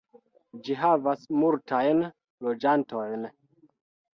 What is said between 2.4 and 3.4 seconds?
loĝantojn.